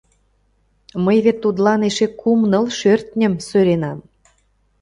[1.03, 3.99] Мый вет тудлан эше кум-ныл шӧртньым сӧренам».